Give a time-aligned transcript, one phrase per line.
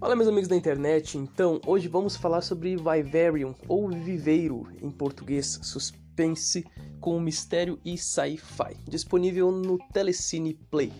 [0.00, 1.16] Olá, meus amigos da internet.
[1.16, 6.66] Então, hoje vamos falar sobre Vivarium, ou Viveiro em português, suspense
[7.00, 10.92] com mistério e sci-fi, disponível no Telecine Play.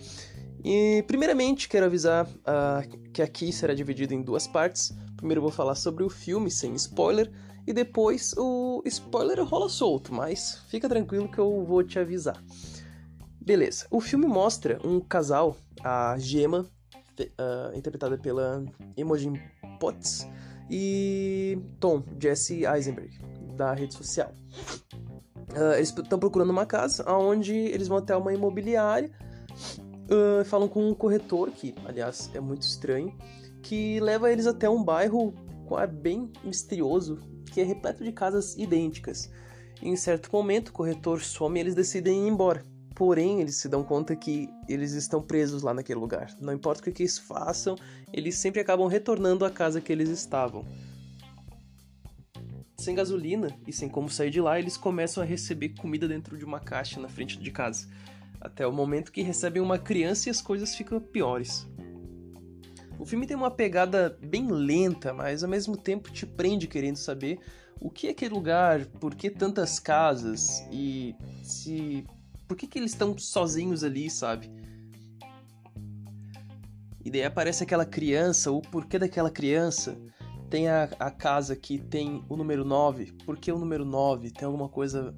[0.65, 4.97] E, primeiramente, quero avisar uh, que aqui será dividido em duas partes.
[5.17, 7.31] Primeiro, vou falar sobre o filme sem spoiler,
[7.67, 12.43] e depois o spoiler rola solto, mas fica tranquilo que eu vou te avisar.
[13.45, 16.61] Beleza, o filme mostra um casal, a Gema
[17.19, 18.65] uh, interpretada pela
[18.97, 19.35] Imogen
[19.81, 20.29] Potts,
[20.71, 23.19] e Tom, Jesse Eisenberg,
[23.57, 24.33] da rede social.
[25.51, 29.11] Uh, eles estão procurando uma casa onde eles vão até uma imobiliária,
[30.09, 33.13] uh, falam com um corretor, que aliás é muito estranho,
[33.61, 35.35] que leva eles até um bairro
[36.01, 39.29] bem misterioso, que é repleto de casas idênticas.
[39.83, 42.72] Em certo momento, o corretor some e eles decidem ir embora.
[43.05, 46.33] Porém, eles se dão conta que eles estão presos lá naquele lugar.
[46.41, 47.75] Não importa o que eles façam,
[48.13, 50.65] eles sempre acabam retornando à casa que eles estavam.
[52.79, 56.45] Sem gasolina e sem como sair de lá, eles começam a receber comida dentro de
[56.45, 57.89] uma caixa na frente de casa.
[58.41, 61.67] Até o momento que recebem uma criança e as coisas ficam piores.
[63.01, 67.41] O filme tem uma pegada bem lenta, mas ao mesmo tempo te prende querendo saber
[67.81, 72.07] o que é aquele lugar, por que tantas casas e se
[72.53, 74.53] por que, que eles estão sozinhos ali, sabe?
[77.03, 79.99] E daí aparece aquela criança, o porquê daquela criança.
[80.51, 84.33] Tem a, a casa que tem o número 9, por que o número 9?
[84.33, 85.17] Tem alguma coisa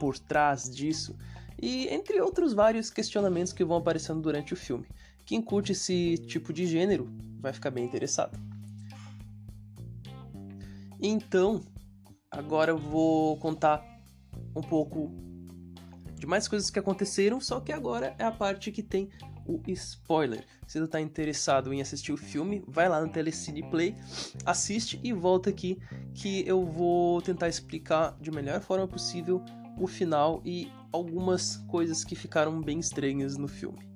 [0.00, 1.14] por trás disso?
[1.60, 4.86] E entre outros vários questionamentos que vão aparecendo durante o filme.
[5.26, 8.40] Quem curte esse tipo de gênero vai ficar bem interessado.
[10.98, 11.60] Então,
[12.30, 13.84] agora eu vou contar
[14.56, 15.29] um pouco
[16.20, 19.08] de mais coisas que aconteceram, só que agora é a parte que tem
[19.46, 20.44] o spoiler.
[20.66, 23.96] Se você está interessado em assistir o filme, vai lá no Telecine Play,
[24.44, 25.80] assiste e volta aqui
[26.14, 29.42] que eu vou tentar explicar de melhor forma possível
[29.78, 33.88] o final e algumas coisas que ficaram bem estranhas no filme.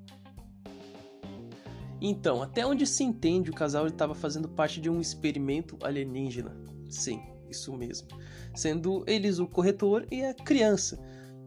[2.00, 6.56] Então, até onde se entende, o casal estava fazendo parte de um experimento alienígena.
[6.88, 8.08] Sim, isso mesmo.
[8.54, 10.98] Sendo eles o corretor e a criança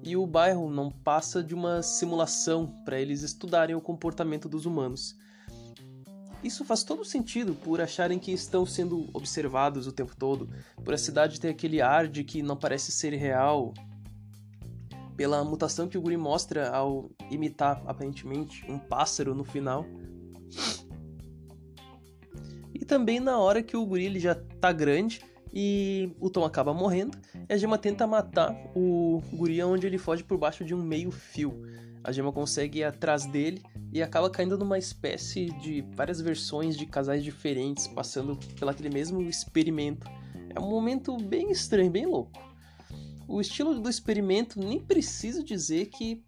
[0.07, 5.17] e o bairro não passa de uma simulação para eles estudarem o comportamento dos humanos.
[6.41, 10.49] Isso faz todo sentido por acharem que estão sendo observados o tempo todo,
[10.81, 13.73] por a cidade ter aquele ar de que não parece ser real,
[15.17, 19.85] pela mutação que o guri mostra ao imitar aparentemente um pássaro no final.
[22.73, 25.19] E também na hora que o guri ele já tá grande
[25.59, 27.17] e o Tom acaba morrendo.
[27.49, 31.09] E a Gema tenta matar o guri onde ele foge por baixo de um meio
[31.09, 31.63] fio.
[32.03, 36.85] A Gema consegue ir atrás dele e acaba caindo numa espécie de várias versões de
[36.85, 40.05] casais diferentes, passando pelo aquele mesmo experimento.
[40.55, 42.39] É um momento bem estranho, bem louco.
[43.27, 46.23] O estilo do experimento nem preciso dizer que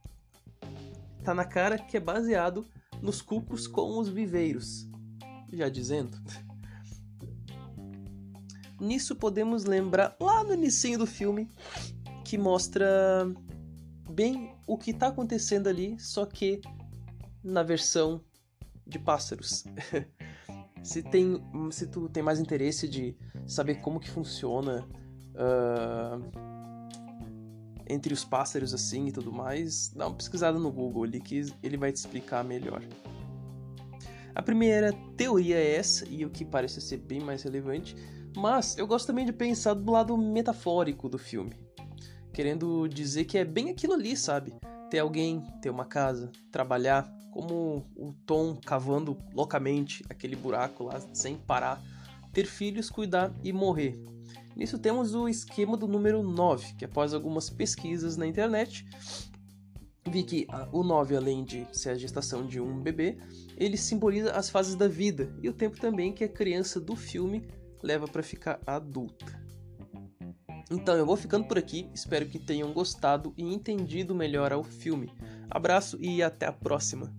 [1.23, 2.66] tá na cara que é baseado
[3.00, 4.90] nos cucos com os viveiros.
[5.53, 6.17] Já dizendo.
[8.79, 11.50] Nisso podemos lembrar lá no início do filme
[12.23, 12.88] que mostra
[14.09, 16.62] bem o que está acontecendo ali, só que
[17.44, 18.22] na versão
[18.85, 19.66] de pássaros.
[20.84, 21.41] se tem,
[21.72, 24.88] se tu tem mais interesse de saber como que funciona
[25.35, 26.50] uh,
[27.88, 31.78] entre os pássaros assim e tudo mais, dá uma pesquisada no Google ali que ele
[31.78, 32.81] vai te explicar melhor.
[34.35, 37.96] A primeira teoria é essa, e o que parece ser bem mais relevante,
[38.35, 41.53] mas eu gosto também de pensar do lado metafórico do filme.
[42.34, 44.53] Querendo dizer que é bem aquilo ali, sabe?
[44.90, 51.35] Ter alguém, ter uma casa, trabalhar, como o Tom cavando loucamente aquele buraco lá sem
[51.35, 51.81] parar,
[52.34, 54.01] ter filhos, cuidar e morrer.
[54.56, 58.85] Nisso temos o esquema do número 9, que após algumas pesquisas na internet,
[60.09, 63.17] vi que o 9, além de ser a gestação de um bebê,
[63.55, 67.47] ele simboliza as fases da vida e o tempo também que a criança do filme
[67.81, 69.40] leva para ficar adulta.
[70.72, 75.11] Então eu vou ficando por aqui, espero que tenham gostado e entendido melhor ao filme.
[75.49, 77.11] Abraço e até a próxima!